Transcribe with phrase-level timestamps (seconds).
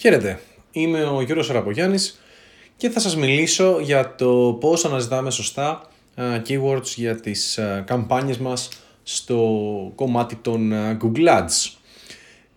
[0.00, 0.40] Χαίρετε,
[0.70, 2.20] είμαι ο Γιώργος Αραπογιάννης
[2.76, 8.68] και θα σας μιλήσω για το πώς αναζητάμε σωστά keywords για τις καμπάνιες μας
[9.02, 9.38] στο
[9.94, 11.76] κομμάτι των Google Ads.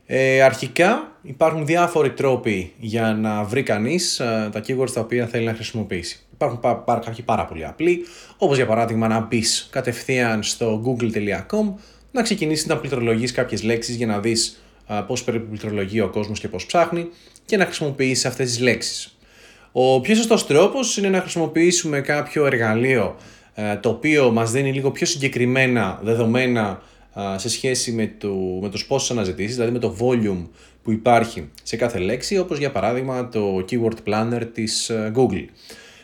[0.06, 4.16] Ε, αρχικά υπάρχουν διάφοροι τρόποι για να βρει κανείς
[4.52, 6.20] τα keywords τα οποία θέλει να χρησιμοποιήσει.
[6.34, 8.06] Υπάρχουν πά, κάποιοι πάρα πολύ απλοί,
[8.38, 11.74] όπως για παράδειγμα να μπεις κατευθείαν στο google.com,
[12.12, 14.62] να ξεκινήσεις να πληκτρολογείς κάποιες λέξεις για να δεις
[15.08, 17.10] πώς περίπου πληκτρολογεί ο κόσμος και πώς ψάχνει
[17.46, 19.18] και να χρησιμοποιήσει αυτές τις λέξεις.
[19.72, 23.16] Ο πιο σωστός τρόπος είναι να χρησιμοποιήσουμε κάποιο εργαλείο
[23.54, 26.82] ε, το οποίο μας δίνει λίγο πιο συγκεκριμένα δεδομένα
[27.36, 28.30] σε σχέση με, το,
[28.62, 30.48] με τους πόσους αναζητήσεις, δηλαδή με το volume
[30.84, 35.46] που υπάρχει σε κάθε λέξη, όπως για παράδειγμα το Keyword Planner της ε, Google.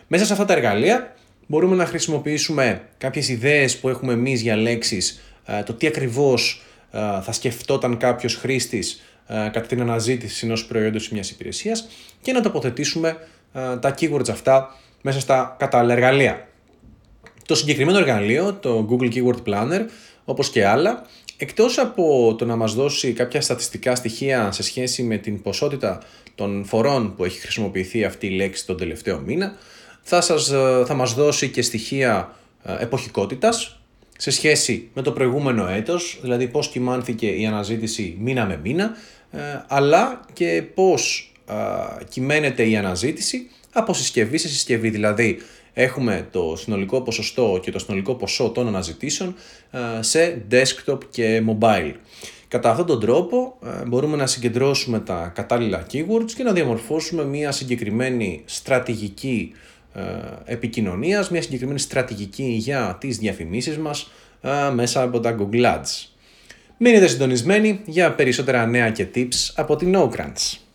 [0.07, 1.15] Μέσα σε αυτά τα εργαλεία
[1.47, 6.61] μπορούμε να χρησιμοποιήσουμε κάποιες ιδέες που έχουμε εμείς για λέξεις, ε, το τι ακριβώς
[7.21, 11.87] θα σκεφτόταν κάποιος χρήστης κατά την αναζήτηση ενός προϊόντος ή μιας υπηρεσίας
[12.21, 13.17] και να τοποθετήσουμε
[13.53, 16.47] τα keywords αυτά μέσα στα κατάλληλα εργαλεία.
[17.45, 19.85] Το συγκεκριμένο εργαλείο, το Google Keyword Planner,
[20.25, 21.05] όπως και άλλα,
[21.37, 26.03] εκτός από το να μας δώσει κάποια στατιστικά στοιχεία σε σχέση με την ποσότητα
[26.35, 29.55] των φορών που έχει χρησιμοποιηθεί αυτή η λέξη τον τελευταίο μήνα,
[30.01, 30.47] θα, σας,
[30.85, 32.35] θα μας δώσει και στοιχεία
[32.79, 33.79] εποχικότητας,
[34.17, 38.91] σε σχέση με το προηγούμενο έτος, δηλαδή πώς κοιμάνθηκε η αναζήτηση μήνα με μήνα,
[39.31, 41.31] ε, αλλά και πώς
[42.09, 44.89] κυμαίνεται η αναζήτηση από συσκευή σε συσκευή.
[44.89, 45.37] Δηλαδή
[45.73, 49.35] έχουμε το συνολικό ποσοστό και το συνολικό ποσό των αναζητήσεων
[49.99, 51.93] σε desktop και mobile.
[52.47, 57.51] Κατά αυτόν τον τρόπο ε, μπορούμε να συγκεντρώσουμε τα κατάλληλα keywords και να διαμορφώσουμε μια
[57.51, 59.76] συγκεκριμένη στρατηγική ε,
[60.45, 64.11] επικοινωνίας, μια συγκεκριμένη στρατηγική για τις διαφημίσεις μας
[64.41, 66.07] ε, μέσα από τα Google Ads.
[66.77, 70.66] Μείνετε συντονισμένοι για περισσότερα νέα και tips από την Ogrants.